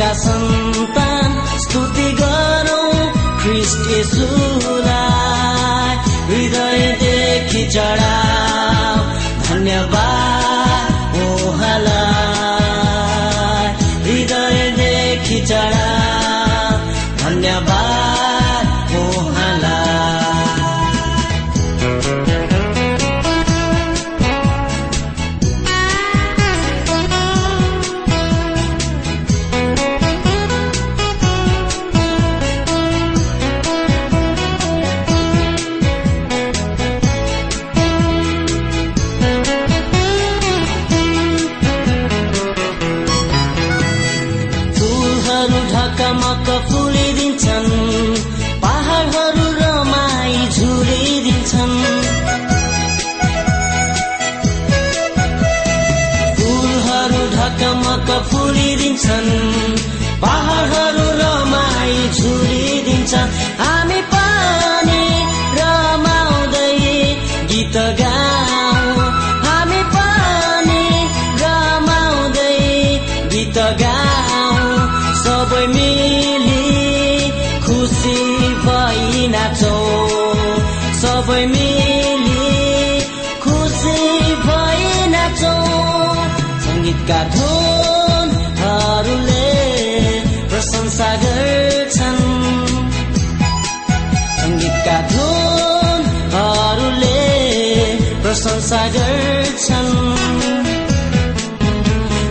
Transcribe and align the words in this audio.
परमेश्वरका 0.00 0.12
सन्तान 0.16 1.30
स्तुति 1.60 2.08
गरौँ 2.20 2.92
ख्रिस्ट 3.40 3.84
यसुलाई 3.90 4.88
हृदयदेखि 6.30 7.62
चढाऊ 7.68 8.98
धन्यवाद। 9.48 10.19
छन् 59.10 59.39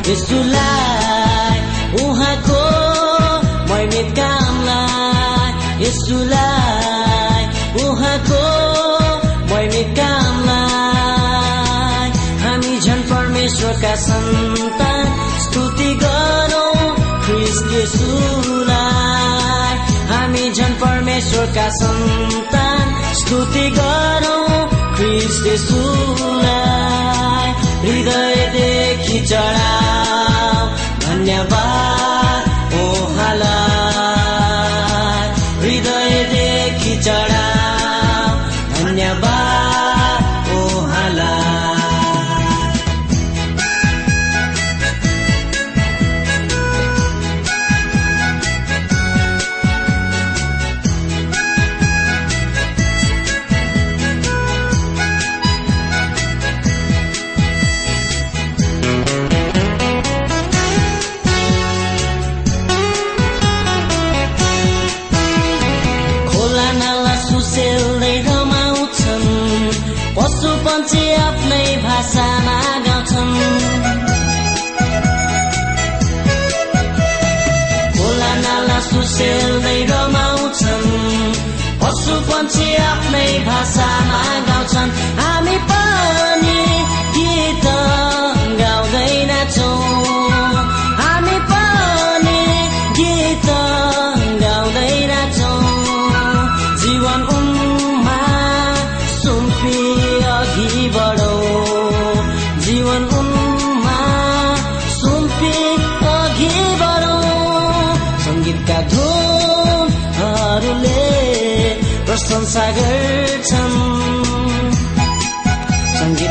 यसुलाई 0.10 1.58
उहाँको 2.04 2.62
मैमित 3.70 4.10
कामलाई 4.20 5.50
यसुलाई 5.84 7.44
उहाँको 7.84 8.42
मैमित 9.52 9.90
कामलाई 10.00 10.50
हामी 12.44 12.74
झन् 12.80 13.04
परमेश्वरका 13.12 13.94
सन्तान 14.08 15.06
स्तुति 15.46 15.92
गरौँ 16.04 16.74
ख्रिस्ट 17.26 17.68
यसुलाई। 17.78 19.74
हामी 20.12 20.46
झन् 20.52 20.80
परमेश्वरका 20.84 21.68
सन्तान 21.80 22.86
स्तुति 23.22 23.66
गरौँ 23.80 24.44
ख्रिस्ट 24.98 25.44
यसुलाई। 25.48 27.50
हृदयदेखि 27.90 29.20
चढाऊ 29.30 30.68
धन्यवाद 31.06 32.50
उहाँलाई 32.82 33.69
आफ्नै 82.88 83.28
भाषामा 83.48 84.22
गाउँछन्। 84.48 85.39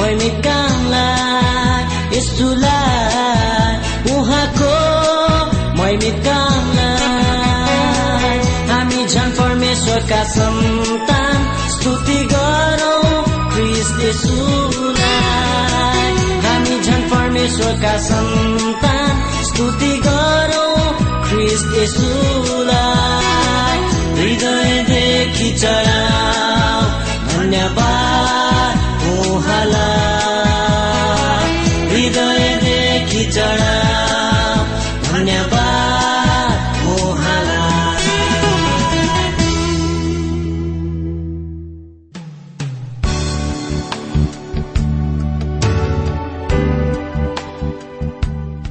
मैमित 0.00 0.36
कामलाई 0.46 1.82
यस्तुलाई 2.16 3.72
उहाँको 4.14 4.74
मैमित 5.78 6.16
कामलाई 6.26 7.18
हामी 8.70 9.00
झन् 9.12 9.36
परमेश्वरका 9.40 10.22
सन्तान 10.36 11.38
स्तुति 11.74 12.20
गरौँ 12.32 13.04
हामी 13.52 13.68
झन् 13.92 14.89
परमेश्वरका 17.70 17.96
सन्तान 18.02 19.10
स्तुति 19.48 19.90
गरौँ 20.06 20.86
ख्रिस्ट 21.26 21.68
यसुलाई 21.78 23.78
हृदयदेखि 24.18 25.48
चढाऊ 25.52 25.79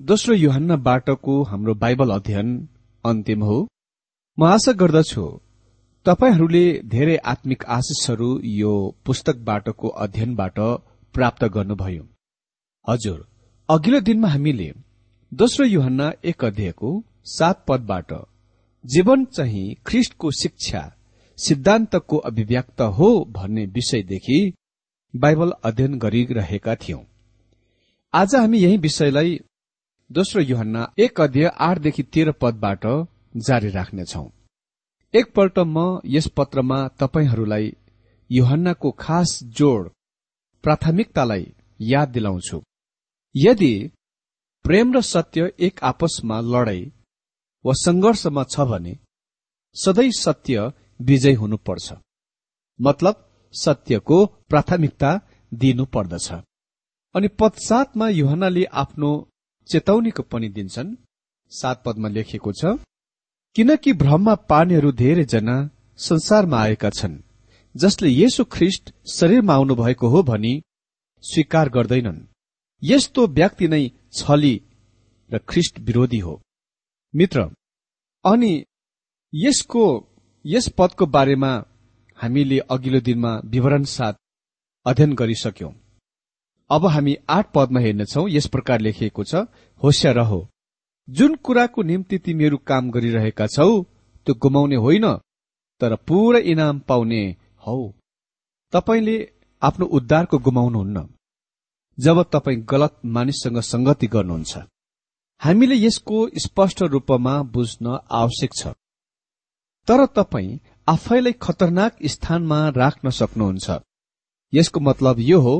दोस्रो 0.00 0.34
युहन्ना 0.34 0.76
बाटोको 0.76 1.42
हाम्रो 1.42 1.74
बाइबल 1.74 2.10
अध्ययन 2.10 2.48
अन्तिम 3.04 3.42
हो। 3.42 3.56
म 4.38 4.44
आशा 4.44 4.72
गर्दछु 4.72 5.22
तपाईँहरूले 6.06 6.64
धेरै 6.84 7.16
आत्मिक 7.24 7.64
आशिषहरू 7.66 8.28
यो 8.44 8.72
पुस्तक 9.06 9.36
बाटोको 9.44 9.88
अध्ययनबाट 10.04 10.58
प्राप्त 11.14 11.44
गर्नुभयो। 11.54 12.02
हजुर 12.88 13.24
अघिल्लो 13.68 14.00
दिनमा 14.00 14.28
हामीले 14.28 14.70
दोस्रो 15.32 15.66
युहन्ना 15.66 16.10
एक 16.24 16.44
अध्यायको 16.44 16.92
सात 17.28 17.64
पदबाट 17.68 18.12
जीवन 18.84 19.24
चाहिँ 19.32 19.74
ख्रिस्टको 19.86 20.30
शिक्षा 20.42 20.84
सिद्धान्तको 21.38 22.16
अभिव्यक्त 22.30 22.80
हो 22.98 23.10
भन्ने 23.30 23.66
विषयदेखि 23.72 24.40
बाइबल 25.14 25.52
अध्ययन 25.64 25.98
गरिरहेका 25.98 26.74
थियौं। 26.76 27.02
आज 28.14 28.34
हामी 28.34 28.58
यही 28.58 28.76
विषयलाई 28.78 29.38
दोस्रो 30.10 30.42
युहन्ना 30.42 30.82
एक 30.98 31.20
अध्यय 31.20 31.46
आठदेखि 31.60 32.02
तेह्र 32.14 32.32
पदबाट 32.32 32.84
जारी 33.46 33.70
राख्नेछौ। 33.70 34.22
एकपल्ट 35.14 35.58
म 35.58 36.00
यस 36.06 36.26
पत्रमा 36.36 36.78
तपाईँहरूलाई 37.00 37.72
युहन्नाको 38.30 38.90
खास 39.00 39.38
जोड 39.58 39.90
प्राथमिकतालाई 40.64 41.44
याद 41.80 42.08
दिलाउँछु। 42.08 42.62
यदि 43.34 43.72
प्रेम 44.64 44.94
र 44.94 45.00
सत्य 45.02 45.50
एक 45.60 45.84
आपसमा 45.84 46.40
लडाई 46.44 46.82
वा 47.64 47.72
संघर्षमा 47.76 48.44
छ 48.44 48.70
भने 48.70 48.96
सधैँ 49.76 50.10
सत्य 50.16 50.72
विजय 51.00 51.34
हुनुपर्छ। 51.34 51.92
मतलब 52.80 53.24
सत्यको 53.54 54.24
प्राथमिकता 54.50 55.10
दिनु 55.52 55.84
पर्दछ 55.94 56.32
अनि 57.14 57.28
पदसातमा 57.40 58.08
युहनाले 58.14 58.64
आफ्नो 58.82 59.10
चेतावनीको 59.66 60.22
पनि 60.22 60.48
दिन्छन्। 60.48 60.94
सात 61.52 61.82
पदमा 61.84 62.08
लेखिएको 62.08 62.52
छ 62.52 62.78
किनकि 63.56 63.92
भ्रममा 63.92 64.34
पानीहरू 64.50 64.90
धेरैजना 64.92 65.56
संसारमा 65.98 66.58
आएका 66.60 66.90
छन् 66.90 67.22
जसले 67.74 68.08
येशु 68.08 68.44
ख्रिष्ट 68.52 68.92
शरीरमा 69.12 69.54
आउनुभएको 69.54 70.08
हो 70.08 70.22
भनी 70.22 70.54
स्वीकार 71.24 71.68
गर्दैनन्। 71.68 72.26
यस्तो 72.82 73.26
व्यक्ति 73.28 73.68
नै 73.68 73.82
छली 74.12 74.54
र 75.30 75.38
ख्रिष्ट 75.48 75.78
विरोधी 75.80 76.18
हो। 76.18 76.34
मित्र 77.14 77.40
अनि 78.24 78.52
यसको 79.32 79.84
यस 80.44 80.68
पदको 80.78 81.06
बारेमा 81.06 81.52
हामीले 82.18 82.58
अघिल्लो 82.70 83.00
दिनमा 83.00 83.32
विवरण 83.44 83.84
साथ 83.84 84.14
अध्ययन 84.86 85.12
गरिसक्यौं। 85.14 85.72
अब 86.70 86.86
हामी 86.86 87.16
आठ 87.28 87.52
पदमा 87.54 87.80
हेर्नेछौ। 87.80 88.26
यस 88.28 88.46
प्रकार 88.46 88.80
लेखिएको 88.80 89.24
छ 89.24 89.34
होस्या 89.82 90.12
रहो। 90.12 90.48
जुन 91.08 91.34
कुराको 91.34 91.82
निम्ति 91.82 92.18
तिमीहरू 92.18 92.56
काम 92.56 92.90
गरिरहेका 92.90 93.46
छौ 93.46 93.82
त्यो 94.26 94.34
गुमाउने 94.34 94.76
होइन 94.76 95.06
तर 95.80 95.94
पूरा 95.96 96.38
इनाम 96.38 96.78
पाउने 96.78 97.36
हौ। 97.66 97.92
तपाईँले 98.72 99.16
आफ्नो 99.62 99.86
उद्धारको 99.86 100.38
गुमाउनुहुन्न। 100.38 101.08
जब 101.98 102.22
तपाईँ 102.22 102.62
गलत 102.62 102.96
मानिससँग 103.04 103.58
संगति 103.60 104.06
गर्नुहुन्छ। 104.06 104.58
हामीले 105.40 105.76
यसको 105.76 106.28
स्पष्ट 106.38 106.82
रूपमा 106.82 107.42
बुझ्न 107.42 107.98
आवश्यक 108.10 108.50
छ। 108.56 108.66
तर 109.88 110.06
तपाईँ 110.06 110.58
आफैलाई 110.88 111.32
खतरनाक 111.32 111.96
स्थानमा 112.04 112.68
राख्न 112.68 113.10
सक्नुहुन्छ। 113.10 113.70
यसको 114.54 114.80
मतलब 114.80 115.16
यो 115.18 115.40
हो 115.40 115.56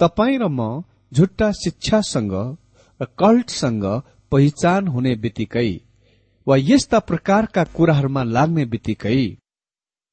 तपाईँ 0.00 0.38
र 0.38 0.46
म 0.50 0.82
झुट्टा 1.12 1.50
शिक्षासँग 1.54 2.32
र 3.00 3.04
कल्टसँग 3.18 3.84
पहिचान 4.32 4.88
हुने 4.88 5.14
बित्तिकै 5.14 5.70
वा 6.46 6.56
यस्ता 6.60 6.98
प्रकारका 6.98 7.64
कुराहरूमा 7.76 8.22
लाग्ने 8.26 8.64
बित्तिकै 8.64 9.18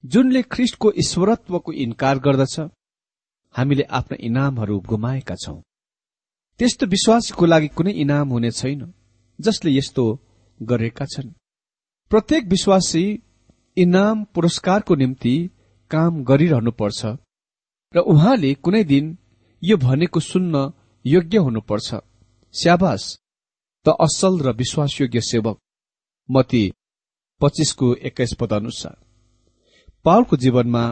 जुनले 0.03 0.41
ख्रिस्टको 0.51 0.91
ईश्वरत्वको 0.97 1.71
इन्कार 1.83 2.19
गर्दछ 2.19 2.55
हामीले 3.55 3.83
आफ्ना 3.89 4.17
इनामहरू 4.19 4.79
गुमाएका 4.89 5.35
छौं। 5.35 5.59
त्यस्तो 6.59 6.85
विश्वासको 6.85 7.45
लागि 7.45 7.67
कुनै 7.67 7.91
इनाम 8.03 8.29
हुने 8.29 8.51
छैन 8.51 8.81
जसले 9.39 9.71
यस्तो 9.71 10.05
गरेका 10.59 11.05
छन्। 11.05 11.29
प्रत्येक 12.11 12.43
विश्वासी 12.45 13.03
इनाम 13.77 14.23
पुरस्कारको 14.33 14.95
निम्ति 14.95 15.35
काम 15.91 16.23
गरिरहनुपर्छ 16.23 17.05
र 17.93 17.99
उहाँले 18.11 18.53
कुनै 18.63 18.83
दिन 18.83 19.05
यो 19.65 19.77
भनेको 19.77 20.19
सुन्न 20.21 20.71
योग्य 21.05 21.37
हुनुपर्छ। 21.37 21.89
स्याबास 22.53 23.03
त 23.85 23.95
असल 23.99 24.33
र 24.45 24.51
विश्वासयोग्य 24.55 25.21
सेवक। 25.21 25.57
मती 26.29 26.63
पच्चिसको 27.41 27.93
एक्काइस 28.07 28.33
पद 28.39 28.53
अनुसार 28.53 28.95
पावलको 30.05 30.37
जीवनमा 30.37 30.83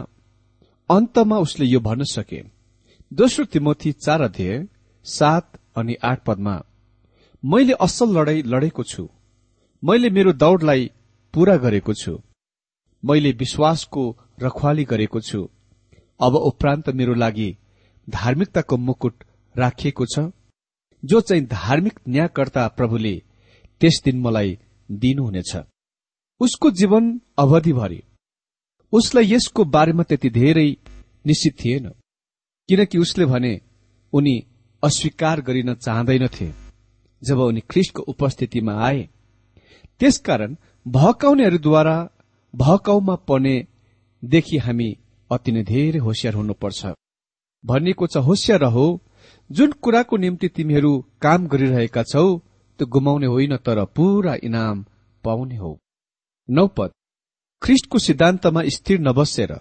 अन्तमा 0.90 1.38
उसले 1.38 1.66
यो 1.66 1.80
भन्न 1.80 2.04
सके। 2.04 2.40
दोस्रो 3.12 3.44
तिमोथी 3.44 3.92
चार 3.94 4.20
अध्यय 4.20 4.66
सात 5.06 5.60
अनि 5.76 5.94
आठ 6.02 6.24
पदमा 6.26 6.56
मैले 7.42 7.72
असल 7.80 8.08
लडाई 8.16 8.42
लडेको 8.42 8.82
छु। 8.82 9.08
मैले 9.82 10.10
मेरो 10.10 10.32
दौड़लाई 10.32 10.90
पूरा 11.34 11.56
गरेको 11.56 11.94
छु। 11.94 12.14
मैले 13.02 13.30
विश्वासको 13.32 14.04
रखवाली 14.42 14.84
गरेको 14.84 15.20
छु। 15.20 15.40
अब 16.20 16.34
उपरान्त 16.50 16.88
मेरो 16.90 17.14
लागि 17.14 17.50
धार्मिकताको 18.10 18.76
मुकुट 18.76 19.24
राखिएको 19.58 20.06
छ। 20.06 20.18
जो 21.04 21.20
चाहिँ 21.20 21.44
धार्मिक 21.44 22.00
न्यायकर्ता 22.08 22.68
प्रभुले 22.68 23.22
त्यस 23.80 24.02
दिन 24.04 24.20
मलाई 24.20 24.58
दिनुहुनेछ। 24.90 25.56
उसको 26.40 26.70
जीवन 26.70 27.20
अवधिभरि। 27.38 28.02
उसलाई 28.92 29.32
यसको 29.32 29.64
बारेमा 29.64 30.02
त्यति 30.02 30.30
धेरै 30.30 30.76
निश्चित 31.26 31.64
थिएन। 31.64 31.88
किनकि 32.68 32.98
उसले 32.98 33.24
भने 33.24 33.60
उनी 34.12 34.46
अस्वीकार 34.82 35.40
गरिन 35.40 35.74
चाहँदैनथे। 35.74 36.52
जब 37.22 37.38
उनी 37.38 37.60
ख्रिस्टको 37.60 38.02
उपस्थितिमा 38.02 38.72
आए 38.86 39.08
त्यसकारण 40.00 40.56
भहकाउनेहरूद्वारा 40.88 41.96
भहकाउमा 42.54 43.14
पर्नेदेखि 43.14 44.58
हामी 44.58 44.98
अति 45.30 45.52
नै 45.52 45.62
धेरै 45.62 45.98
होसियार 45.98 46.34
हुनुपर्छ। 46.34 46.86
भनिएको 47.64 48.06
छ 48.06 48.16
होसियार 48.26 48.64
हो 48.74 48.86
जुन 49.50 49.72
कुराको 49.82 50.16
निम्ति 50.16 50.48
तिमीहरू 50.48 50.92
काम 51.22 51.46
गरिरहेका 51.46 52.02
छौ 52.02 52.26
त्यो 52.80 52.86
गुमाउने 52.86 53.26
होइन 53.26 53.56
तर 53.56 53.84
पूरा 53.96 54.34
इनाम 54.44 54.84
पाउने 55.24 55.56
हो। 55.56 55.72
नौपद 56.48 56.90
ख्रिस्टको 57.62 57.98
सिद्धान्तमा 57.98 58.62
स्थिर 58.68 59.00
नबसेर 59.00 59.52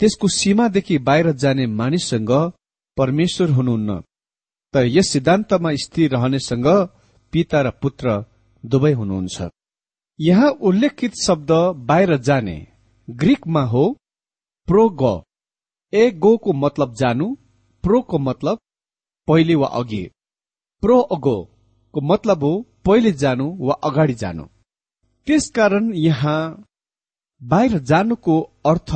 त्यसको 0.00 0.28
सीमादेखि 0.34 0.98
बाहिर 0.98 1.30
जाने 1.42 1.66
मानिससँग 1.80 2.30
परमेश्वर 2.96 3.50
हुनुहुन्न। 3.50 4.00
तर 4.74 4.84
यस 4.86 5.10
सिद्धान्तमा 5.12 5.70
स्थिर 5.82 6.10
रहनेसँग 6.10 6.66
पिता 7.32 7.60
र 7.62 7.70
पुत्र 7.82 8.06
दुवै 8.64 8.92
हुनुहुन्छ। 8.92 9.48
यहाँ 10.18 10.50
उल्लेखित 10.62 11.12
शब्द 11.26 11.50
बाहिर 11.88 12.16
जाने 12.18 12.56
ग्रीकमा 13.08 13.62
हो 13.64 13.84
प्रोग। 14.68 15.02
ए 15.92 16.10
गोको 16.16 16.52
मतलब 16.54 16.94
जानु 16.94 17.26
प्रोको 17.84 18.18
मतलब 18.18 18.58
पहिले 19.28 19.54
वा 19.54 19.68
अघि। 19.80 20.02
प्रो 20.82 20.98
अगो 21.14 21.36
को 21.94 22.00
मतलब 22.00 22.44
हो 22.44 22.52
पहिले 22.84 23.12
जानु 23.22 23.46
वा 23.60 23.74
अगाडि 23.84 24.14
जानु। 24.14 24.44
त्यसकारण 25.26 25.92
यहाँ 25.94 26.40
बाहिर 27.40 27.78
जानुको 27.90 28.40
अर्थ 28.66 28.90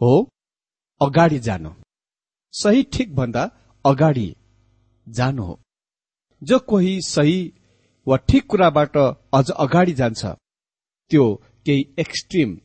हो 0.00 0.12
अगाडि 1.00 1.38
जानु। 1.38 1.70
सही 2.54 2.82
ठिक 2.92 3.14
भन्दा 3.16 3.44
अगाडि 3.84 4.28
जानु 5.06 5.42
हो। 5.44 5.58
जो 6.42 6.58
कोही 6.68 7.00
सही 7.02 7.40
वा 8.06 8.16
ठिक 8.28 8.46
कुराबाट 8.50 8.96
अझ 9.34 9.50
अगाडि 9.50 9.92
जान्छ 9.92 10.24
त्यो 11.10 11.24
केही 11.66 11.82
एक्सट्रिम 11.98 12.58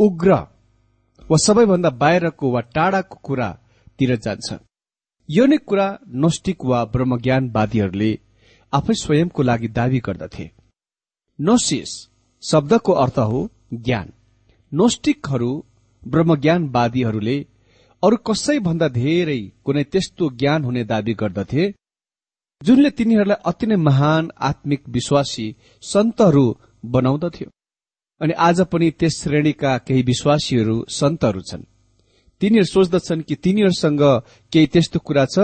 उग्र 0.00 0.34
वा 1.30 1.36
सबैभन्दा 1.44 1.90
बाहिरको 2.02 2.50
वा 2.52 2.60
टाढाको 2.74 3.16
कुरातिर 3.24 4.16
जान्छ। 4.16 4.52
यो 5.28 5.44
नै 5.46 5.56
कुरा 5.68 5.86
नोस्टिक 6.22 6.64
वा 6.64 6.78
ब्रह्मज्ञानवादीहरूले 6.94 8.10
आफै 8.72 8.94
स्वयंको 9.02 9.42
लागि 9.42 9.68
दावी 9.78 10.00
गर्दथे। 10.06 10.46
नोसिस 11.38 11.92
शब्दको 12.42 12.92
अर्थ 13.04 13.18
हो 13.30 13.40
ज्ञान। 13.86 14.08
नोस्टिकहरू 14.72 15.50
ब्रह्मज्ञानवादीहरूले 16.02 17.36
अरू 18.02 18.16
कसै 18.28 18.58
भन्दा 18.58 18.88
धेरै 18.98 19.40
कुनै 19.64 19.84
त्यस्तो 19.92 20.24
ज्ञान 20.40 20.60
हुने 20.64 20.82
दावी 20.84 21.14
गर्दथे 21.14 21.64
जुनले 22.60 22.90
तिनीहरूलाई 22.90 23.42
अति 23.50 23.66
नै 23.66 23.76
महान 23.88 24.30
आत्मिक 24.50 24.82
विश्वासी 24.88 25.46
सन्तहरू 25.82 26.46
बनाउँदथ्यो। 26.84 27.48
अनि 28.20 28.32
आज 28.48 28.60
पनि 28.72 28.88
त्यस 28.98 29.14
श्रेणीका 29.22 29.72
केही 29.86 30.02
विश्वासीहरू 30.02 30.76
सन्तहरू 30.98 31.40
छन्। 31.50 31.71
तिनीहरू 32.42 32.66
सोच्दछन् 32.66 33.22
कि 33.22 33.34
तिनीहरूसँग 33.34 34.02
केही 34.52 34.66
त्यस्तो 34.66 34.98
कुरा 34.98 35.24
छ 35.24 35.38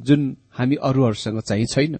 जुन 0.00 0.20
हामी 0.50 0.76
अरूहरूसँग 0.82 1.40
चाहिँ 1.40 1.66
छैन। 1.66 1.98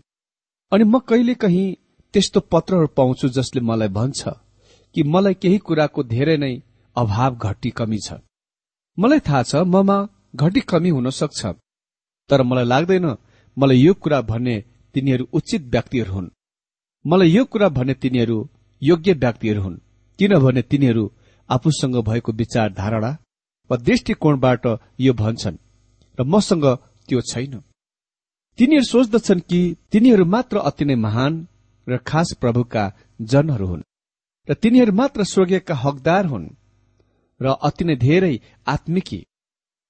अनि 0.73 0.85
म 0.85 0.99
कहिले 0.99 1.35
कहीँ 1.35 1.77
त्यस्तो 2.15 2.41
पत्रहरू 2.53 2.87
पाउँछु 2.97 3.29
जसले 3.29 3.61
मलाई 3.61 3.89
भन्छ 3.89 4.21
कि 4.95 5.03
मलाई 5.07 5.35
केही 5.35 5.59
कुराको 5.59 6.03
धेरै 6.05 6.37
नै 6.37 6.53
अभाव 6.97 7.37
घटी 7.39 7.71
कमी 7.71 7.99
छ। 7.99 8.19
मलाई 8.99 9.21
थाहा 9.21 9.43
छ 9.43 9.63
ममा 9.67 9.99
घटी 10.37 10.61
कमी 10.61 10.91
हुन 10.91 11.11
सक्छ 11.11 11.41
तर 12.31 12.43
मलाई 12.43 12.65
लाग्दैन 12.65 13.07
मलाई 13.57 13.79
यो 13.79 13.95
कुरा 13.95 14.21
भन्ने 14.23 14.57
तिनीहरू 14.95 15.25
उचित 15.33 15.63
व्यक्तिहरू 15.67 16.13
हुन्। 16.13 16.29
मलाई 17.05 17.31
यो 17.31 17.45
कुरा 17.45 17.69
भन्ने 17.69 17.95
तिनीहरू 17.95 18.37
योग्य 18.83 19.13
व्यक्तिहरू 19.15 19.63
हुन् 19.63 19.83
किनभने 20.19 20.63
तिनीहरू 20.63 21.05
आफूसँग 21.49 21.97
भएको 22.05 22.33
विचार 22.33 22.73
धारणा 22.73 23.17
वा 23.71 23.77
दृष्टिकोणबाट 23.79 24.67
यो 25.01 25.13
भन्छन् 25.13 25.63
र 26.19 26.23
मसँग 26.25 26.65
त्यो 27.09 27.21
छैन। 27.23 27.55
तिनीहरू 28.59 28.85
सोच्दछन् 28.85 29.41
कि 29.41 29.61
तिनीहरू 29.93 30.25
मात्र 30.25 30.57
अति 30.69 30.85
नै 30.85 30.95
महान 30.97 31.33
र 31.87 31.97
खास 32.07 32.29
प्रभुका 32.41 32.85
जनहरू 33.21 33.67
हुन् 33.67 33.87
र 34.49 34.55
तिनीहरू 34.55 34.93
मात्र 34.93 35.25
स्वर्गीयका 35.25 35.75
हकदार 35.75 36.27
हुन् 36.27 36.49
र 37.41 37.47
अति 37.63 37.85
नै 37.85 37.97
धेरै 37.97 38.35
आत्मिकी। 38.67 39.21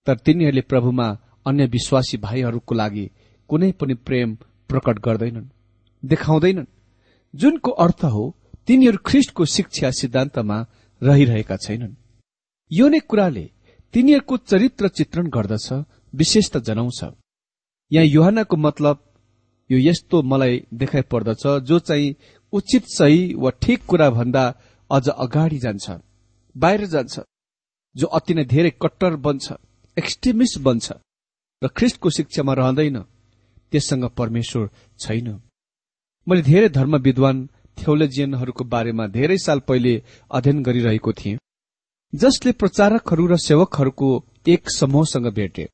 तर 0.07 0.17
तिनीहरूले 0.17 0.63
प्रभुमा 0.63 1.07
अन्य 1.47 1.67
विश्वासी 1.67 2.17
भाइहरूको 2.17 2.75
लागि 2.75 3.07
कुनै 3.51 3.71
पनि 3.73 3.95
प्रेम 4.07 4.29
प्रकट 4.71 4.99
गर्दैनन् 4.99 5.49
देखाउँदैनन्। 6.03 6.73
जुनको 7.35 7.71
अर्थ 7.85 8.05
हो 8.05 8.25
तिनीहरू 8.67 8.99
ख्रिस्टको 9.07 9.45
शिक्षा 9.45 9.91
सिद्धान्तमा 9.91 10.59
रहिरहेका 11.03 11.57
छैनन्। 11.57 11.95
यो 12.71 12.89
नै 12.89 13.01
कुराले 13.01 13.45
तिनीहरूको 13.95 14.37
चरित्र 14.37 14.89
चित्रण 14.89 15.27
गर्दछ 15.29 15.69
विशेषता 16.15 16.59
जनाउँछ। 16.61 17.01
यहाँ 17.91 18.07
युहानको 18.07 18.57
मतलब 18.57 18.99
यो 19.71 19.79
यस्तो 19.81 20.23
मलाई 20.23 20.63
देखाइ 20.75 21.03
पर्दछ 21.11 21.47
जो 21.69 21.79
चाहिँ 21.79 22.15
उचित 22.53 22.85
सही 22.89 23.35
वा 23.35 23.51
ठिक 23.63 23.85
कुरा 23.87 24.09
भन्दा 24.11 24.45
अझ 24.91 25.09
अगाडि 25.09 25.59
जान्छ 25.59 25.91
बाहिर 26.57 26.87
जान्छ 26.87 27.21
जो 27.97 28.07
अति 28.19 28.35
नै 28.35 28.45
धेरै 28.45 28.71
कट्टर 28.83 29.17
बन्छ 29.27 29.53
एक्सट्रिमिस्ट 29.97 30.59
बन्छ 30.61 30.93
र 31.63 31.69
ख्रिस्टको 31.69 32.11
शिक्षामा 32.11 32.53
रहँदैन 32.55 32.99
त्यससँग 33.73 34.05
परमेश्वर 34.19 34.69
छैन। 35.01 35.29
मैले 36.27 36.43
धेरै 36.43 36.69
धर्म 36.69 36.97
विद्वान 36.99 37.37
थियोलोजियनहरूको 37.79 38.65
बारेमा 38.65 39.07
धेरै 39.09 39.39
साल 39.39 39.59
पहिले 39.69 39.93
अध्ययन 40.31 40.63
गरिरहेको 40.63 41.13
थिएँ। 41.13 41.39
जसले 42.13 42.53
प्रचारकहरू 42.53 43.27
र 43.27 43.37
सेवकहरूको 43.39 44.09
एक 44.49 44.71
समूहसँग 44.71 45.27
भेटे। 45.35 45.69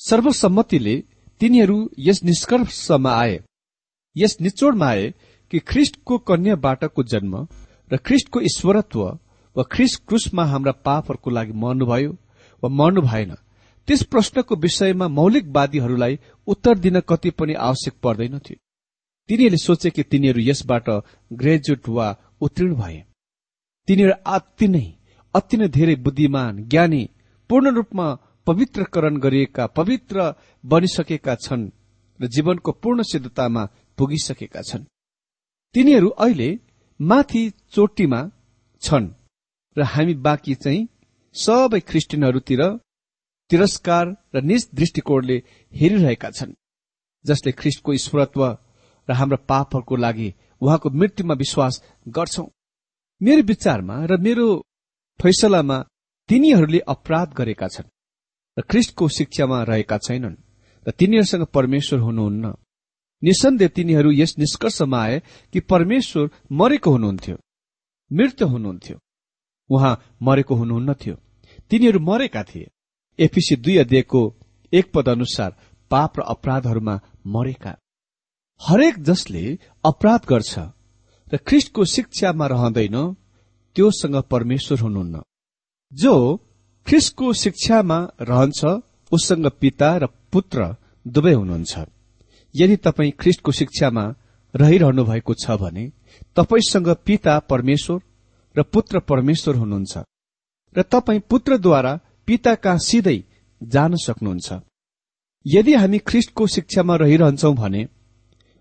सर्वसम्मतिले 0.00 0.96
तिनीहरू 1.40 1.78
यस 1.98 2.22
निष्कर्षमा 2.24 3.12
आए। 3.14 3.38
यस 4.16 4.36
निचोडमा 4.40 4.86
आए 4.86 5.12
कि 5.52 5.58
ख्रिस्टको 5.58 6.18
कन्याबाटको 6.18 7.02
जन्म 7.02 7.34
र 7.90 7.96
ख्रिस्टको 7.96 8.40
ईश्वरत्व 8.40 9.02
वा 9.56 9.62
ख्रिस्ट 9.72 10.02
क्रुसमा 10.08 10.44
हाम्रा 10.44 10.72
पापहरूको 10.84 11.30
लागि 11.30 11.52
मर्नुभयो 11.52 12.12
वा 12.62 12.68
मर्नु 12.70 13.00
भएन 13.02 13.34
त्यस 13.88 14.02
प्रश्नको 14.02 14.56
विषयमा 14.56 15.08
मौलिकवादीहरूलाई 15.08 16.18
उत्तर 16.46 16.78
दिन 16.78 17.00
कति 17.08 17.30
पनि 17.30 17.54
आवश्यक 17.68 17.94
पर्दैनथ्यो 18.02 18.56
तिनीहरूले 19.28 19.64
सोचे 19.64 19.90
कि 19.90 20.02
तिनीहरू 20.02 20.40
यसबाट 20.40 20.88
ग्रेजुएट 21.32 21.88
वा 21.88 22.06
उत्तीर्ण 22.40 22.74
भए। 22.74 23.02
तिनीहरू 23.88 24.12
अति 24.26 24.68
नै 24.68 24.97
अति 25.34 25.56
नै 25.56 25.68
धेरै 25.68 25.96
बुद्धिमान 26.04 26.52
ज्ञानी 26.68 27.02
पूर्ण 27.50 27.74
रूपमा 27.74 28.06
पवित्रकरण 28.46 29.16
गरिएका 29.18 29.66
पवित्र 29.78 30.16
बनिसकेका 30.64 31.34
छन् 31.44 31.70
र 32.20 32.26
जीवनको 32.26 32.72
पूर्ण 32.82 33.02
सिद्धतामा 33.02 33.62
पुगिसकेका 33.98 34.62
छन्। 34.62 34.84
तिनीहरू 35.74 36.08
अहिले 36.24 36.50
माथि 37.00 37.42
चोटीमा 37.72 38.20
छन् 38.82 39.08
र 39.76 39.82
हामी 39.84 40.14
बाँकी 40.26 40.54
चाहिँ 40.54 40.88
सबै 41.34 41.80
ख्रिस्टियनहरूतिर 41.80 42.62
तिरस्कार 43.50 44.04
र 44.34 44.40
निज 44.42 44.62
दृष्टिकोणले 44.74 45.36
हेरिरहेका 45.72 46.30
छन् 46.30 46.58
जसले 47.24 47.52
ख्रिस्टको 47.52 47.92
ईश्वरत्व 47.92 48.42
र 49.08 49.12
हाम्रा 49.12 49.38
पापहरूको 49.48 49.96
लागि 49.96 50.28
उहाँको 50.60 50.88
मृत्युमा 50.90 51.34
विश्वास 51.34 51.74
गर्छौ। 52.08 52.44
मेरो 53.20 53.42
विचारमा 53.42 53.96
र 54.10 54.16
मेरो 54.26 54.46
फैसलामा 55.20 55.78
तिनीहरूले 56.28 56.78
अपराध 56.88 57.28
गरेका 57.34 57.68
छन् 57.68 57.90
र 58.56 58.62
ख्रिस्टको 58.62 59.08
शिक्षामा 59.08 59.62
रहेका 59.62 59.98
छैनन् 59.98 60.36
र 60.86 60.90
तिनीहरूसँग 60.90 61.44
परमेश्वर 61.46 61.98
हुनुहुन्न। 62.00 62.54
निसन्देह 63.22 63.68
तिनीहरू 63.68 64.10
यस 64.12 64.34
निष्कर्षमा 64.38 64.98
आए 65.02 65.18
कि 65.52 65.60
परमेश्वर 65.60 66.30
मरेको 66.52 66.90
हुनुहुन्थ्यो 66.90 67.36
मृत्यु 68.10 68.48
हुनुहुन्थ्यो। 68.48 68.96
उहाँ 69.70 69.94
मरेको 70.22 70.54
हुनुहुन्न 70.54 70.94
थियो। 70.94 71.14
तिनीहरू 71.70 72.00
मरेका 72.00 72.42
थिए। 72.42 72.70
एफिसी 73.18 73.56
दुई 73.56 73.76
अध्ययको 73.76 74.20
एक 74.72 74.92
पद 74.94 75.08
अनुसार 75.08 75.50
पाप 75.90 76.18
र 76.18 76.22
अपराधहरूमा 76.22 77.00
मरेका। 77.26 77.72
हरेक 78.60 79.02
जसले 79.02 79.42
अपराध 79.84 80.22
गर्छ 80.28 80.58
र 81.32 81.36
ख्रिस्टको 81.36 81.84
शिक्षामा 81.84 82.46
रहँदैन 82.46 82.96
त्योसँग 83.78 84.16
परमेश्वर 84.30 84.80
हुनुहुन्न। 84.80 85.20
जो 85.92 86.14
ख्रिस्टको 86.86 87.32
शिक्षामा 87.32 87.98
रहन्छ 88.20 88.64
उसँग 89.12 89.46
पिता 89.60 89.96
र 89.96 90.06
पुत्र 90.32 90.74
दुवै 91.06 91.32
हुनुहुन्छ। 91.32 91.86
यदि 92.54 92.76
तपाईँ 92.76 93.12
ख्रिस्टको 93.20 93.52
शिक्षामा 93.52 94.04
रहिरहनु 94.54 95.04
भएको 95.04 95.34
छ 95.34 95.56
भने 95.60 95.84
तपाईसँग 96.36 96.88
पिता 97.06 97.38
परमेश्वर 97.38 98.00
र 98.56 98.62
पुत्र 98.62 99.00
परमेश्वर 99.00 99.54
हुनुहुन्छ 99.56 100.02
र 100.76 100.82
तपाईँ 100.82 101.20
पुत्रद्वारा 101.30 101.92
पिताका 102.26 102.76
सिधै 102.78 103.18
जान 103.60 103.94
सक्नुहुन्छ। 103.96 104.48
यदि 105.46 105.74
हामी 105.74 105.98
ख्रिस्टको 105.98 106.46
शिक्षामा 106.46 106.96
रहिरहन्छौ 106.96 107.52
भने 107.54 107.86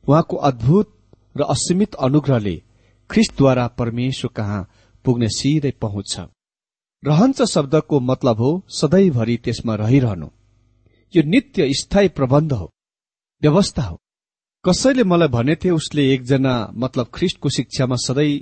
उहाँको 0.07 0.35
अद्भुत 0.49 0.87
र 1.35 1.43
असीमित 1.49 1.95
अनुग्रहले 2.05 2.55
ख्रिस्टद्वारा 3.09 3.67
परमेश्वर 3.67 4.31
कहाँ 4.35 4.67
पुग्ने 5.07 5.29
सिधै 5.31 5.71
पहुँच 5.81 6.07
छ। 6.11 6.27
रहन्छ 7.03 7.41
शब्दको 7.51 7.99
मतलब 8.01 8.37
हो 8.39 8.51
सधैँभरि 8.77 9.37
त्यसमा 9.45 9.75
रहिरहनु। 9.75 10.27
यो 11.13 11.21
नित्य 11.23 11.67
स्थायी 11.73 12.07
प्रबन्ध 12.17 12.53
हो 12.53 12.67
व्यवस्था 13.41 13.83
हो। 13.83 13.97
कसैले 14.65 15.03
मलाई 15.03 15.27
भनेथे 15.27 15.69
उसले 15.71 16.03
एकजना 16.13 16.53
मतलब 16.75 17.09
ख्रिस्टको 17.13 17.49
शिक्षामा 17.49 17.95
सधैँ 18.05 18.33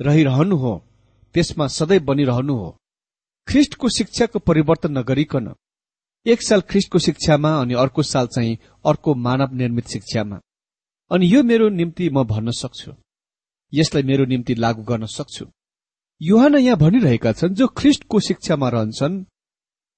रहिरहनु 0.00 0.56
हो 0.56 0.74
त्यसमा 1.34 1.66
सधैँ 1.68 1.98
बनिरहनु 2.00 2.54
हो। 2.54 2.70
ख्रिस्टको 3.48 3.88
शिक्षाको 3.88 4.38
परिवर्तन 4.38 4.98
नगरिकन 4.98 5.54
एक 6.26 6.42
साल 6.42 6.60
ख्रिस्टको 6.70 6.98
शिक्षामा 6.98 7.50
अनि 7.56 7.74
अर्को 7.74 8.02
साल 8.02 8.26
चाहिँ 8.26 8.56
अर्को 8.84 9.14
मानव 9.26 9.54
निर्मित 9.54 9.88
शिक्षामा। 9.88 10.40
अनि 11.10 11.26
यो 11.34 11.42
मेरो 11.42 11.68
निम्ति 11.70 12.08
म 12.10 12.24
भन्न 12.24 12.50
सक्छु। 12.52 12.92
यसलाई 13.72 14.02
मेरो 14.02 14.24
निम्ति 14.24 14.54
लागू 14.54 14.82
गर्न 14.82 15.06
सक्छु। 15.08 15.44
युहान 16.20 16.54
यहाँ 16.56 16.76
भनिरहेका 16.78 17.32
छन् 17.32 17.54
जो 17.54 17.66
ख्रिस्टको 17.76 18.20
शिक्षामा 18.20 18.68
रहन्छन् 18.68 19.24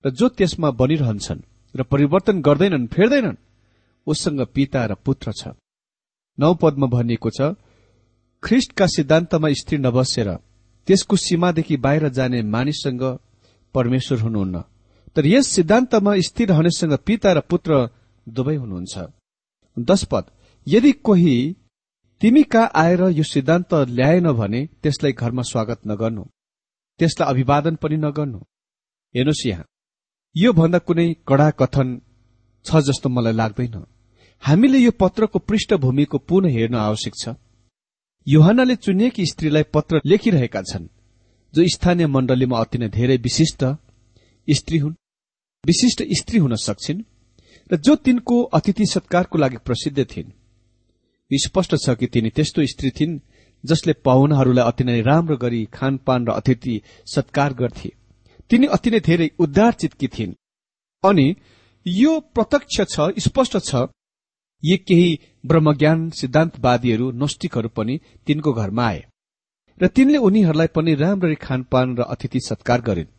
र 0.04 0.10
जो 0.10 0.28
त्यसमा 0.28 0.70
बनिरहन्छन् 0.74 1.42
र 1.74 1.82
परिवर्तन 1.82 2.40
गर्दैनन् 2.42 2.86
फेर्दैनन् 2.86 3.36
उसँग 4.06 4.40
पिता 4.54 4.84
र 4.86 4.94
पुत्र 5.06 5.32
छ। 5.32 5.54
नौ 6.38 6.54
पदमा 6.54 6.86
भनिएको 6.86 7.30
छ 7.30 7.54
ख्रिस्टका 8.42 8.86
सिद्धान्तमा 8.86 9.48
स्त्री 9.60 9.78
नबसेर 9.78 10.28
त्यसको 10.88 11.16
सीमादेखि 11.16 11.76
बाहिर 11.76 12.08
जाने 12.08 12.42
मानिससँग 12.42 13.02
परमेश्वर 13.74 14.18
हुनुहुन्न। 14.18 14.56
तर 15.14 15.26
यस 15.26 15.46
सिद्धान्तमा 15.48 16.12
स्थिर 16.26 16.48
रहनेसँग 16.50 16.94
पिता 17.06 17.32
र 17.32 17.40
पुत्र 17.50 17.70
दुवै 18.26 18.56
हुनुहुन्छ। 18.56 18.94
दश 19.76 20.04
पद 20.10 20.24
यदि 20.66 20.92
कोही 21.06 21.36
तिमी 22.20 22.42
कहाँ 22.42 22.70
आएर 22.74 23.00
यो 23.00 23.22
सिद्धान्त 23.22 23.74
ल्याएन 23.74 24.32
भने 24.32 24.68
त्यसलाई 24.82 25.12
घरमा 25.12 25.42
स्वागत 25.42 25.80
नगर्नु। 25.86 26.22
त्यसलाई 26.98 27.30
अभिवादन 27.30 27.76
पनि 27.76 27.96
नगर्नु। 27.96 28.38
हेर्नुहोस् 29.14 29.46
यहाँ। 29.46 29.64
यो 30.36 30.52
भन्दा 30.52 30.78
कुनै 30.78 31.16
कड़ा 31.28 31.50
कथन 31.50 32.00
छ 32.64 32.76
जस्तो 32.76 33.08
मलाई 33.08 33.32
लाग्दैन। 33.32 33.86
हामीले 34.42 34.78
यो 34.78 34.90
पत्रको 34.90 35.38
पृष्ठभूमिको 35.38 36.18
पुनः 36.18 36.50
हेर्न 36.50 36.74
आवश्यक 36.74 37.14
छ। 37.22 37.28
युहानले 38.26 38.76
चुनिएकी 38.76 39.26
स्त्रीलाई 39.26 39.62
पत्र 39.62 40.00
लेखिरहेका 40.06 40.62
छन्। 40.62 40.88
जो 41.54 41.68
स्थानीय 41.68 42.06
मण्डलीमा 42.06 42.58
अति 42.58 42.78
नै 42.78 42.88
धेरै 42.88 43.16
विशिष्ट 43.16 43.64
स्त्री 44.50 44.78
हुन्। 44.78 44.94
विशिष्ट 45.66 46.02
स्त्री 46.10 46.38
हुन 46.38 46.54
सक्छिन्। 46.56 47.02
र 47.72 47.76
जो 47.76 47.96
तिनको 47.96 48.42
अतिथि 48.42 48.86
सत्कारको 48.86 49.38
लागि 49.38 49.56
प्रसिद्ध 49.56 49.98
थिइन्। 50.04 50.32
स्पष्ट 51.30 51.74
छ 51.76 51.94
कि 51.94 52.06
तिनी 52.06 52.30
त्यस्तो 52.30 52.66
स्त्री 52.66 52.90
थिइन् 52.90 53.18
जसले 53.64 53.92
पाहुनाहरूलाई 54.04 54.64
अति 54.64 54.84
नै 54.84 55.00
राम्रो 55.00 55.36
गरी 55.36 55.64
खानपान 55.74 56.26
र 56.26 56.30
अतिथि 56.32 56.80
सत्कार 57.06 57.52
गर्थे। 57.54 57.90
तिनी 58.50 58.66
अति 58.66 58.90
नै 58.90 59.00
धेरै 59.00 59.30
उद्धार 59.38 59.72
चितकी 59.72 60.08
थिइन्। 60.08 60.34
अनि 61.04 61.26
यो 61.86 62.18
प्रत्यक्ष 62.34 62.80
छ 62.92 63.12
स्पष्ट 63.18 63.56
छ 63.58 63.86
यी 64.62 64.76
केही 64.78 65.18
ब्रह्मज्ञान 65.46 66.08
सिद्धान्तवादीहरू 66.10 67.10
नोस्टिकहरू 67.12 67.68
पनि 67.68 68.00
तिनको 68.26 68.52
घरमा 68.52 68.86
आए। 68.86 69.04
र 69.80 69.86
तिनले 69.86 70.18
उनीहरूलाई 70.18 70.66
पनि 70.66 70.94
राम्ररी 70.94 71.34
खानपान 71.34 71.96
र 71.96 72.02
अतिथि 72.02 72.40
सत्कार 72.40 72.80
गरिन्। 72.80 73.14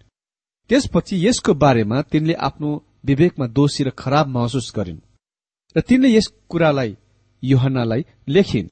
त्यसपछि 0.69 1.15
यसको 1.28 1.54
बारेमा 1.54 2.02
तिनले 2.02 2.34
आफ्नो 2.48 2.72
विवेकमा 3.06 3.48
दोषी 3.48 3.84
र 3.84 3.89
खराब 3.91 4.28
महसुस 4.28 4.72
गरिन्। 4.76 5.00
र 5.76 5.82
तिनले 5.82 6.10
यस 6.10 6.28
कुरालाई 6.50 6.95
युहनालाई 7.43 8.06
लेखिन्। 8.28 8.67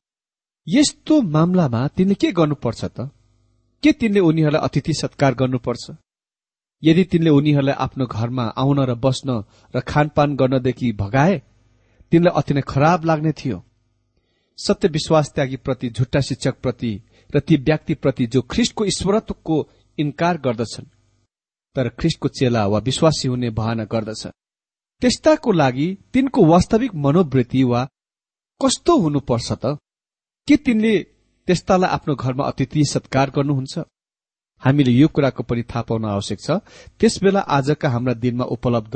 यस्तो 0.68 1.22
मामलामा 1.22 1.88
तिनले 1.88 2.16
के 2.16 2.32
गर्नुपर्छ 2.32 2.86
त? 2.86 3.10
के 3.84 3.92
तिनले 3.92 4.20
उनीहरूलाई 4.20 4.62
अतिथि 4.62 4.94
सत्कार 4.94 5.34
गर्नुपर्छ? 5.34 5.86
यदि 6.84 7.04
तिनले 7.04 7.30
उनीहरूलाई 7.30 7.76
आफ्नो 7.76 8.06
घरमा 8.06 8.46
आउन 8.58 8.80
र 8.80 8.96
बस्न 8.96 9.44
र 9.76 9.80
खानपान 9.82 10.36
गर्नदेखि 10.36 10.92
भगाए 10.94 11.42
तिनलाई 12.12 12.34
अति 12.36 12.54
नै 12.54 12.62
खराब 12.62 13.06
लाग्ने 13.06 13.32
थियो। 13.32 13.64
सत्य 14.58 14.88
विश्वास 14.88 15.32
त्यागीप्रति 15.36 15.90
झुट्टा 15.90 16.20
शिक्षकप्रति 16.20 16.92
र 17.36 17.40
ती 17.40 17.56
व्यक्तिप्रति 17.58 18.26
जो 18.26 18.42
ख्रिस्टको 18.42 18.86
ईश्वरत्वको 18.86 19.58
इन्कार 19.98 20.38
गर्दछन् 20.38 20.86
तर 21.76 21.90
ख्रिस्टको 21.90 22.28
चेला 22.28 22.66
वा 22.68 22.80
विश्वासी 22.80 23.28
हुने 23.28 23.50
बहाना 23.50 23.84
गर्दछ। 23.86 24.28
त्यस्ताको 25.02 25.52
लागि 25.52 25.88
तिनको 26.14 26.46
वास्तविक 26.46 26.96
मनोवृत्ति 26.96 27.64
वा 27.64 27.88
कस्तो 28.62 28.98
हुनुपर्छ 28.98 29.52
त? 29.54 29.78
के 30.48 30.56
तिनले 30.58 30.94
त्यस्तालाई 31.48 31.90
आफ्नो 31.90 32.14
घरमा 32.16 32.44
अतिथि 32.44 32.84
सत्कार 32.86 33.30
गर्नुहुन्छ? 33.30 33.74
हामीले 34.64 34.92
यो 34.92 35.08
कुराको 35.08 35.44
पनि 35.44 35.64
थाहा 35.64 35.82
पाउन 35.90 36.06
आवश्यक 36.08 36.40
छ। 36.42 36.50
त्यसबेला 37.00 37.42
आजका 37.58 37.90
हाम्रा 37.90 38.14
दिनमा 38.24 38.46
उपलब्ध 38.56 38.96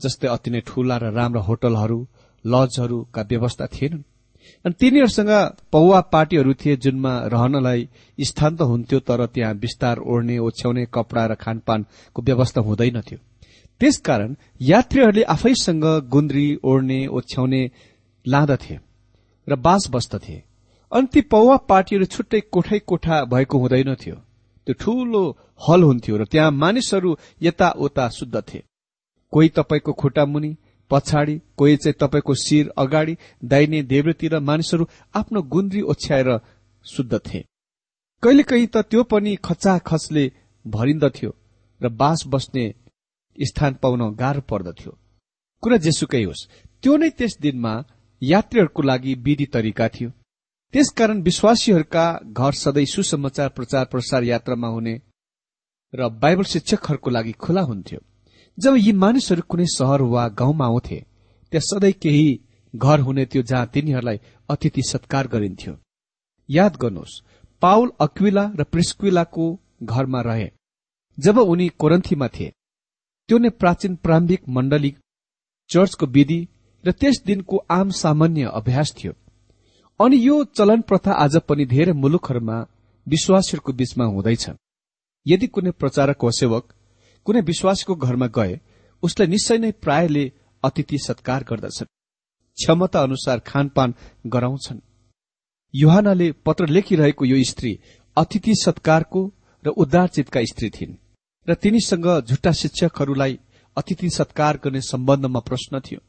जस्तै 0.00 0.28
अति 0.28 0.50
नै 0.50 0.60
ठूला 0.66 0.96
र 0.96 1.12
राम्रा 1.12 1.42
होटलहरू 1.42 1.98
लजहरूका 2.44 3.22
व्यवस्था 3.30 3.66
थिएनन्। 3.74 4.02
अनि 4.64 4.74
तिनीहरूसँग 4.80 5.32
पौवा 5.72 6.00
पार्टीहरू 6.14 6.54
थिए 6.60 6.76
जुनमा 6.80 7.12
रहनलाई 7.34 7.88
स्थान 8.18 8.56
त 8.56 8.60
हुन्थ्यो 8.72 8.98
तर 9.00 9.26
त्यहाँ 9.26 9.52
विस्तार 9.64 9.96
ओढ्ने 10.00 10.38
ओछ्याउने 10.38 10.84
कपडा 10.94 11.26
र 11.26 11.34
खानपानको 11.44 12.22
व्यवस्था 12.22 12.60
हुँदैनथ्यो 12.60 13.18
त्यसकारण 13.80 14.34
यात्रीहरूले 14.64 15.22
आफैसँग 15.34 15.84
गुन्द्री 16.08 16.48
ओढ्ने 16.64 17.00
ओछ्याउने 17.18 17.62
लाँदथे 18.26 18.78
र 19.48 19.56
बास 19.56 19.88
बस्दथे 19.90 20.36
अनि 20.92 21.06
ती 21.12 21.20
पौवा 21.32 21.56
पार्टीहरू 21.68 22.04
छुट्टै 22.04 22.40
कोठै 22.52 22.78
कोठा 22.78 23.24
भएको 23.24 23.58
हुँदैनथ्यो 23.58 24.14
त्यो 24.66 24.74
ठूलो 24.74 25.22
हल 25.60 25.82
हुन्थ्यो 25.82 26.16
र 26.16 26.24
त्यहाँ 26.24 26.50
मानिसहरू 26.52 27.16
यताउता 27.42 28.08
शुद्धथे 28.08 28.62
कोही 29.32 29.48
तपाईँको 29.48 29.92
खुट्टा 29.92 30.24
मुनि 30.24 30.56
पछाडि 30.90 31.36
कोही 31.56 31.76
चाहिँ 31.76 31.98
तपाईँको 32.00 32.34
शिर 32.34 32.68
अगाडि 32.78 33.16
दाहिने 33.44 33.82
देब्रेतिर 33.82 34.38
मानिसहरू 34.40 34.88
आफ्नो 35.14 35.42
गुन्द्री 35.42 35.80
ओछ्याएर 35.82 36.30
शुद्ध 36.86 37.18
थिए। 37.18 37.44
कहिलेकाहीँ 38.22 38.66
त 38.66 38.76
त्यो 38.90 39.02
पनि 39.04 39.34
खचाखचले 39.44 40.24
भरिन्दथ्यो 40.64 41.30
र 41.80 41.88
बास 41.92 42.24
बस्ने 42.26 42.64
स्थान 43.38 43.74
पाउन 43.82 44.02
गाह्रो 44.14 44.40
पर्दथ्यो। 44.50 44.92
कुरा 45.62 45.76
जेसुकै 45.76 46.24
होस् 46.24 46.46
त्यो 46.82 46.96
नै 46.96 47.10
त्यस 47.10 47.38
दिनमा 47.40 47.74
यात्रीहरूको 48.22 48.82
लागि 48.82 49.14
विधि 49.14 49.46
तरिका 49.46 49.88
थियो। 49.88 50.10
त्यसकारण 50.74 51.20
विश्वासीहरूका 51.22 52.04
घर 52.24 52.52
सधैँ 52.54 52.84
सुसमाचार 52.84 53.48
प्रचार 53.48 53.84
प्रसार 53.84 54.24
यात्रामा 54.24 54.68
हुने 54.68 54.94
र 55.92 56.08
बाइबल 56.22 56.44
शिक्षकहरूको 56.44 57.10
लागि 57.10 57.32
खुला 57.34 57.62
हुन्थ्यो। 57.62 58.00
जब 58.58 58.74
यी 58.76 58.92
मानिसहरू 58.94 59.42
कुनै 59.48 59.66
सहर 59.68 60.02
वा 60.04 60.28
गाउँमा 60.28 60.66
आउँथे 60.66 60.98
त्यहाँ 61.52 61.66
सधैँ 61.68 61.92
केही 62.02 62.28
घर 62.74 63.00
हुने 63.00 63.24
थियो 63.26 63.42
जहाँ 63.42 63.66
तिनीहरूलाई 63.66 64.20
अतिथि 64.48 64.82
सत्कार 64.82 65.26
गरिन्थ्यो। 65.26 65.76
याद 66.48 66.76
गर्नुहोस् 66.76 67.20
पाउल 67.62 67.90
अक्विला 68.00 68.44
र 68.58 68.64
प्रिस्क्विलाको 68.64 69.46
घरमा 69.82 70.20
रहे। 70.20 70.50
जब 71.18 71.38
उनी 71.38 71.68
कोरन्थीमा 71.78 72.28
थिए 72.28 72.52
त्यो 73.28 73.38
नै 73.38 73.50
प्राचीन 73.50 73.96
प्रारम्भिक 73.96 74.48
मण्डली 74.48 74.94
चर्चको 75.70 76.06
विधि 76.06 76.40
र 76.84 76.92
त्यस 76.92 77.22
दिनको 77.26 77.56
आम 77.70 77.90
सामान्य 77.90 78.50
अभ्यास 78.54 78.94
थियो। 78.98 79.12
अनि 80.00 80.16
यो 80.16 80.44
चलन 80.56 80.80
प्रथा 80.80 81.12
आज 81.14 81.36
पनि 81.48 81.64
धेरै 81.66 81.92
मुलुकहरूमा 81.92 82.56
विश्वासीहरूको 83.06 83.72
बीचमा 83.72 84.04
हुँदैछ। 84.04 84.44
यदि 85.26 85.46
कुनै 85.46 85.70
प्रचारक 85.70 86.24
वा 86.24 86.30
सेवक 86.30 86.64
कुनै 87.26 87.40
विश्वासीको 87.40 87.94
घरमा 87.96 88.26
गए 88.26 88.60
उसलाई 89.02 89.28
निश्चय 89.28 89.58
नै 89.58 89.70
प्रायले 89.84 90.24
अतिथि 90.62 90.98
सत्कार 90.98 91.44
गर्दछन्। 91.44 91.92
क्षमता 92.58 93.02
अनुसार 93.02 93.38
खानपान 93.40 93.94
गराउँछन्। 94.26 94.80
युहानाले 95.74 96.32
पत्र 96.46 96.66
लेखिरहेको 96.66 97.24
यो 97.24 97.42
स्त्री 97.44 97.72
अतिथि 98.16 98.54
सत्कारको 98.54 99.20
र 99.64 99.68
उद्धारचितका 99.76 100.40
स्त्री 100.44 100.70
थिइन् 100.70 100.96
र 101.48 101.54
तिनीसँग 101.54 102.06
झुट्टा 102.20 102.52
शिक्षकहरूलाई 102.52 103.38
अतिथि 103.76 104.10
सत्कार 104.10 104.60
गर्ने 104.64 104.80
सम्बन्धमा 104.80 105.40
प्रश्न 105.40 105.80
थियो। 105.80 106.00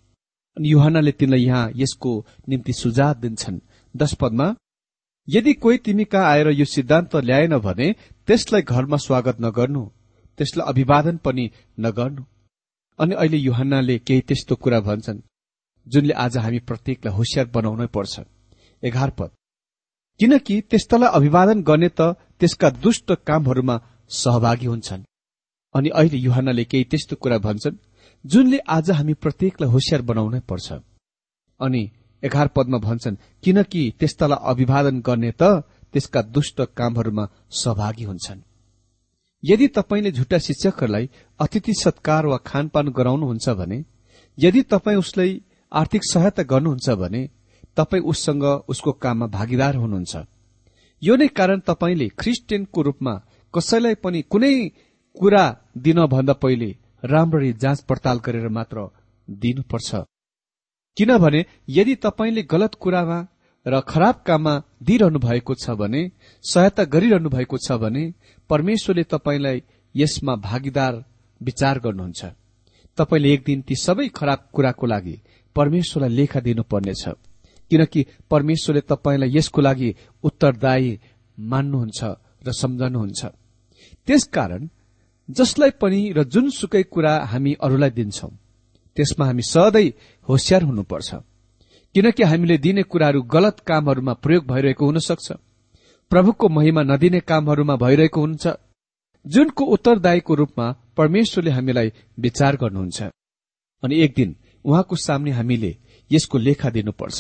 अनि 0.60 0.69
युहानाले 0.69 1.12
तिनलाई 1.12 1.43
यहाँ 1.43 1.72
यसको 1.76 2.12
निम्ति 2.50 2.74
सुझाव 2.74 3.13
दिन्छन्। 3.22 3.60
दश 3.95 4.13
पदमा 4.22 4.48
यदि 5.28 5.54
कोही 5.54 5.78
तिमी 5.78 6.06
कहाँ 6.06 6.32
आएर 6.32 6.48
यो 6.52 6.65
सिद्धान्त 6.65 7.15
ल्याएन 7.15 7.58
भने 7.58 7.88
त्यसलाई 8.28 8.62
घरमा 8.62 8.98
स्वागत 8.98 9.38
नगर्नु 9.41 9.84
त्यसलाई 10.38 10.67
अभिवादन 10.67 11.17
पनि 11.26 11.50
नगर्नु। 11.80 12.24
अनि 13.00 13.15
अहिले 13.15 13.38
युहन्नाले 13.38 13.98
केही 14.00 14.22
त्यस्तो 14.28 14.56
कुरा 14.56 14.80
भन्छन् 14.80 15.22
जुनले 15.88 16.13
आज 16.26 16.38
हामी 16.38 16.60
प्रत्येकलाई 16.67 17.13
होसियार 17.15 17.48
बनाउनै 17.56 17.88
पर्छ। 17.95 18.19
एघार 18.84 19.10
पद 19.17 19.30
किनकि 20.19 20.62
त्यस्तालाई 20.69 21.15
अभिवादन 21.17 21.62
गर्ने 21.63 21.89
त 21.89 22.02
त्यसका 22.39 22.69
दुष्ट 22.84 23.12
कामहरूमा 23.28 23.76
सहभागी 24.12 24.65
हुन्छन्। 24.65 25.08
अनि 25.76 25.89
अहिले 25.89 26.17
युहानले 26.17 26.63
केही 26.65 26.84
त्यस्तो 26.91 27.15
कुरा 27.15 27.38
भन्छन् 27.48 27.80
जुनले 28.25 28.58
आज 28.67 28.89
हामी 28.91 29.13
प्रत्येकलाई 29.13 29.69
होसियार 29.69 30.01
बनाउनै 30.01 30.39
पर्छ। 30.39 30.67
अनि 31.60 31.82
एघार 32.23 32.47
पदमा 32.47 32.77
भन्छन् 32.77 33.15
किनकि 33.43 33.82
त्यस्तालाई 33.99 34.43
अभिवादन 34.43 34.99
गर्ने 34.99 35.32
त 35.32 35.43
त्यसका 35.93 36.21
दुष्ट 36.36 36.62
कामहरूमा 36.77 37.25
सहभागी 37.51 38.03
हुन्छन्। 38.03 38.41
यदि 39.43 39.67
तपाईँले 39.67 40.12
झुट्टा 40.12 40.38
शिक्षकहरूलाई 40.38 41.10
अतिथि 41.39 41.73
सत्कार 41.73 42.25
वा 42.25 42.38
खानपान 42.45 42.88
गराउनुहुन्छ 42.89 43.49
भने 43.49 43.79
यदि 44.38 44.62
तपाईँ 44.62 44.97
उसलाई 44.97 45.32
आर्थिक 45.71 46.03
सहायता 46.03 46.43
गर्नुहुन्छ 46.43 46.89
भने 47.01 47.21
तपाईँ 47.77 48.03
उससँग 48.03 48.43
उसको 48.67 48.91
काममा 48.91 49.27
भागीदार 49.27 49.75
हुनुहुन्छ। 49.75 50.13
यो 51.01 51.15
नै 51.15 51.27
कारण 51.27 51.60
तपाईँले 51.60 52.08
क्रिस्चियनको 52.19 52.82
रूपमा 52.82 53.13
कसैलाई 53.53 53.95
पनि 54.03 54.21
कुनै 54.32 54.53
कुरा 55.15 55.43
दिनभन्दा 55.77 56.34
पहिले 56.34 56.69
राम्ररी 57.04 57.52
जाँच 57.54 57.82
पड़ताल 57.82 58.18
गरेर 58.20 58.48
मात्र 58.50 58.88
दिनुपर्छ। 59.28 59.96
किनभने 60.98 61.46
यदि 61.70 61.96
तपाईँले 61.96 62.44
गलत 62.44 62.76
कुरामा 62.76 63.20
र 63.66 63.80
खराब 63.82 64.24
काममा 64.26 64.54
दिइरहनु 64.84 65.20
भएको 65.20 65.54
छ 65.56 65.70
भने 65.72 66.02
सहायता 66.44 66.84
गरिरहनु 66.86 67.30
भएको 67.30 67.58
छ 67.58 67.72
भने 67.72 68.04
परमेश्वरले 68.50 69.04
तपाईँलाई 69.04 69.64
यसमा 69.96 70.36
भागीदार 70.36 71.04
विचार 71.42 71.80
गर्नुहुन्छ। 71.80 72.26
तपाईँले 72.98 73.34
एक 73.34 73.44
दिन 73.44 73.62
ती 73.62 73.76
सबै 73.76 74.08
खराब 74.10 74.50
कुराको 74.54 74.86
लागि 74.86 75.16
परमेश्वरलाई 75.56 76.10
लेखा 76.10 76.40
दिनुपर्नेछ। 76.40 77.04
किनकि 77.72 78.06
परमेश्वरले 78.30 78.82
तपाईँलाई 78.82 79.30
यसको 79.38 79.62
लागि 79.62 79.96
उत्तरदायी 80.24 81.00
मान्नुहुन्छ 81.38 82.04
र 82.48 82.52
सम्झनुहुन्छ। 82.52 83.22
त्यसकारण 84.08 84.68
जसलाई 85.30 85.72
पनि 85.82 86.02
र 86.18 86.24
जुनसुकै 86.24 86.84
कुरा 86.84 87.13
हामी 87.32 87.54
अरूलाई 87.65 87.89
दिन्छौं 87.89 88.32
त्यसमा 88.98 89.26
हामी 89.26 89.44
सधैँ 89.44 89.89
होसियार 90.30 90.63
हुनुपर्छ। 90.63 91.10
किनकि 91.96 92.24
हामीले 92.24 92.58
दिने 92.58 92.84
कुराहरू 92.84 93.22
गलत 93.22 93.60
कामहरूमा 93.60 94.13
प्रयोग 94.13 94.44
भइरहेको 94.48 94.86
हुन 94.86 94.98
सक्छ 95.00 95.28
प्रभुको 96.12 96.50
महिमा 96.50 96.82
नदिने 96.84 97.20
कामहरूमा 97.20 97.76
भइरहेको 97.76 98.22
हुन्छ। 98.22 98.48
जुनको 99.26 99.63
उत्तरदायीको 99.65 100.34
रूपमा 100.36 100.65
परमेश्वरले 100.98 101.52
हामीलाई 101.52 101.92
विचार 102.20 102.56
गर्नुहुन्छ। 102.56 103.00
अनि 103.84 103.96
एक 104.04 104.13
दिन 104.15 104.30
उहाँको 104.65 104.96
सामने 104.96 105.32
हामीले 105.32 105.72
यसको 106.12 106.38
लेखा 106.38 106.70
दिनुपर्छ। 106.70 107.20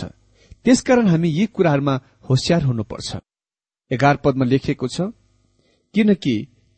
त्यसकारण 0.65 1.07
हामी 1.07 1.29
यी 1.29 1.45
कुराहरूमा 1.45 1.95
होसियार 2.29 2.61
हुनुपर्छ। 2.63 3.09
एघार 3.91 4.15
पदमा 4.23 4.45
लेखिएको 4.45 4.87
छ 4.87 5.01
किनकि 5.95 6.35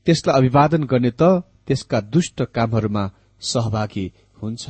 त्यसलाई 0.08 0.38
अभिवादन 0.40 0.84
गर्ने 0.92 1.12
त 1.12 1.24
त्यसका 1.68 1.98
दुष्ट 2.14 2.38
कामहरूमा 2.56 3.04
सहभागी 3.42 4.06
हुन्छ। 4.42 4.64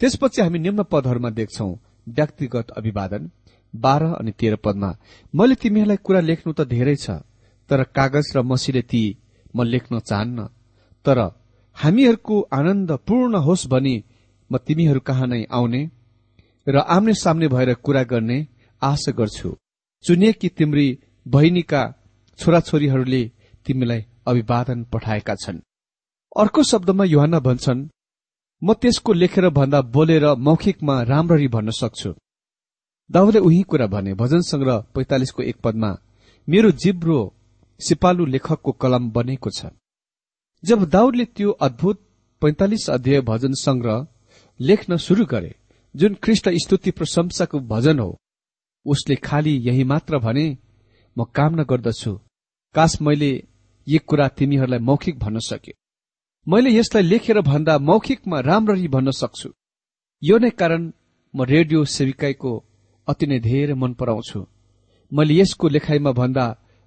त्यसपछि 0.00 0.40
हामी 0.42 0.58
निम्न 0.58 0.82
पदहरूमा 0.92 1.30
देख्छौ 1.38 1.70
व्यक्तिगत 2.06 2.66
अभिवादन 2.78 3.22
बाह्र 3.74 4.04
अनि 4.20 4.32
तेह्र 4.38 4.56
पदमा 4.64 4.90
मैले 5.34 5.54
तिमीहरूलाई 5.62 5.98
कुरा 6.06 6.20
लेख्नु 6.30 6.50
त 6.52 6.60
धेरै 6.74 6.96
छ 6.96 7.06
तर 7.70 7.82
कागज 7.96 8.26
र 8.36 8.38
मसीले 8.42 8.82
ती 8.90 9.02
म 9.56 9.58
लेख्न 9.64 9.92
चाहन्न 10.00 10.38
तर 11.04 11.18
हामीहरूको 11.76 12.36
आनन्द 12.52 12.90
पूर्ण 13.06 13.34
होस् 13.46 13.68
भनी 13.68 13.96
म 14.50 14.52
तिमीहरू 14.66 15.00
कहाँ 15.00 15.26
नै 15.26 15.42
आउने 15.50 15.82
र 16.66 16.76
आम्ने 16.94 17.14
सामने 17.14 17.46
भएर 17.48 17.70
कुरा 17.84 18.02
गर्ने 18.12 18.38
आशा 18.82 19.12
गर्छु। 19.12 19.50
चुनिएकी 20.04 20.48
तिम्री 20.48 20.86
बहिनीका 21.26 21.82
छोराछोरीहरूले 22.38 23.22
तिमीलाई 23.66 24.00
अभिवादन 24.26 24.82
पठाएका 24.92 25.34
छन्। 25.36 25.58
अर्को 26.36 26.62
शब्दमा 26.62 27.04
युहान 27.04 27.38
भन्छन् 27.40 27.88
म 28.62 28.74
त्यसको 28.74 29.12
लेखेर 29.12 29.48
भन्दा 29.50 29.80
बोलेर 29.94 30.26
मौखिकमा 30.38 31.00
राम्ररी 31.02 31.48
भन्न 31.48 31.70
सक्छु। 31.72 32.12
दाउले 33.10 33.38
उही 33.38 33.62
कुरा 33.62 33.86
भने 33.86 34.14
भजन 34.14 34.40
संग्रह 34.42 34.84
पैंतालिसको 34.94 35.42
एक 35.42 35.56
पदमा 35.64 35.90
मेरो 36.48 36.70
जिब्रो 36.82 37.18
सिपालु 37.80 38.24
लेखकको 38.26 38.72
कलम 38.72 39.10
बनेको 39.10 39.50
छ। 39.50 39.66
जब 40.64 40.84
दाउदले 40.90 41.24
त्यो 41.36 41.50
अद्भुत 41.60 42.00
पैंतालिस 42.42 42.88
अध्याय 42.90 43.20
भजन 43.22 43.52
संग्रह 43.58 44.06
लेख्न 44.60 44.96
शुरू 44.96 45.24
गरे 45.26 45.54
जुन 45.94 46.14
ख्रिष्ट 46.22 46.48
स्तुति 46.64 46.90
प्रशंसाको 46.90 47.58
भजन 47.68 47.98
हो 47.98 48.10
उसले 48.86 49.16
खालि 49.16 49.50
यही 49.68 49.84
मात्र 49.84 50.18
भने 50.18 50.46
म 51.16 51.24
कामना 51.34 51.62
गर्दछु 51.62 52.12
काश 52.74 53.00
मैले 53.02 53.30
यी 53.86 53.98
कुरा 54.08 54.26
तिमीहरूलाई 54.38 54.80
मौखिक 54.80 55.18
भन्न 55.18 55.38
सके 55.50 55.72
मैले 56.46 56.70
यसलाई 56.70 57.02
लेखेर 57.02 57.40
भन्दा 57.42 57.78
मौखिकमा 57.80 58.38
राम्ररी 58.40 58.88
भन्न 58.88 59.10
सक्छु। 59.12 59.48
यो 60.22 60.36
नै 60.38 60.50
कारण 60.60 60.82
म 61.34 61.44
रेडियो 61.44 61.84
सेविकाईको 61.96 62.52
अति 63.08 63.26
नै 63.26 63.38
धेरै 63.40 63.74
मन 63.74 63.92
पराउँछु। 64.00 64.40
मैले 65.12 65.34
यसको 65.34 65.68
लेखाइमा 65.68 66.12
भन्दा 66.20 66.44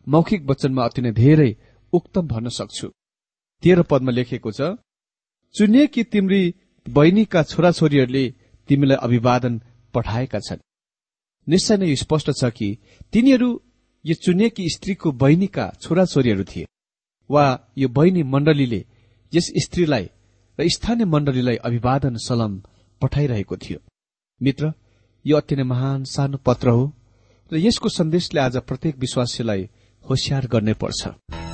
मौखिक 0.07 0.41
वचनमा 0.49 0.81
अति 0.85 1.01
नै 1.01 1.11
धेरै 1.13 1.49
उक्तम 1.93 2.27
भन्न 2.27 2.47
सक्छु। 2.59 2.87
तेह्र 3.63 3.81
पदमा 3.89 4.11
लेखेको 4.11 4.51
छ 4.51 4.61
चुनिएकी 5.55 6.03
तिम्री 6.13 6.41
बहिनीका 6.85 7.43
छोराछोरीहरूले 7.43 8.25
तिमीलाई 8.69 8.97
अभिवादन 9.05 9.53
पठाएका 9.93 10.39
छन्। 10.39 10.65
निश्चय 11.47 11.77
नै 11.77 11.95
स्पष्ट 11.95 12.27
छ 12.39 12.51
कि 12.57 12.69
तिनीहरू 13.13 13.49
यो 14.05 14.15
चुनिएकी 14.25 14.63
स्त्रीको 14.69 15.11
बहिनीका 15.21 15.65
छोराछोरीहरू 15.81 16.43
थिए। 16.43 16.65
वा 17.29 17.45
यो 17.77 17.87
बहिनी 17.87 18.23
मण्डलीले 18.23 18.81
यस 19.33 19.51
स्त्रीलाई 19.63 20.05
र 20.59 20.67
स्थानीय 20.75 21.05
मण्डलीलाई 21.05 21.55
अभिवादन 21.67 22.15
सलाम 22.17 22.61
पठाइरहेको 23.01 23.57
थियो। 23.57 23.79
मित्र 24.41 24.71
यो 25.25 25.37
अति 25.37 25.55
नै 25.55 25.63
महान 25.63 26.03
सानो 26.03 26.37
पत्र 26.45 26.69
हो 26.69 26.85
र 27.51 27.57
यसको 27.57 27.89
सन्देशले 27.89 28.39
आज 28.41 28.57
प्रत्येक 28.67 28.95
विश्वासीलाई 28.97 29.69
होसियार 30.03 30.47
गर्नै 30.47 30.73
पर्छ। 30.73 31.46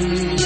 one. 0.00 0.37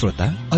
श्रोता 0.00 0.26